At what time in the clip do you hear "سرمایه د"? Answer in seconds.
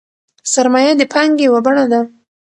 0.51-1.01